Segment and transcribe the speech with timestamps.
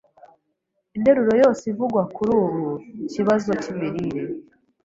[0.97, 2.75] Interuro yose ivugwa kuri buri
[3.13, 4.23] kibazo cy’imirire